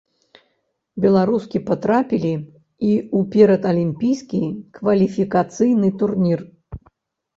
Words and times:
Беларускі 1.03 1.57
патрапілі 1.67 2.31
і 2.31 2.91
ў 2.93 3.19
перадалімпійскі 3.35 4.43
кваліфікацыйны 4.81 5.87
турнір. 6.01 6.39